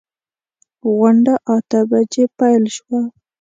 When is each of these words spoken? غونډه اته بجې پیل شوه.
غونډه 0.95 1.33
اته 1.55 1.79
بجې 1.89 2.25
پیل 2.37 2.63
شوه. 2.75 3.01